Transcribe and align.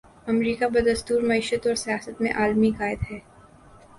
امریکہ 0.27 0.65
بدستور 0.67 1.21
معیشت 1.21 1.67
اور 1.67 1.75
سیاست 1.75 2.21
میں 2.21 2.31
عالمی 2.33 2.71
قائد 2.77 2.99
ہے۔ 3.11 3.19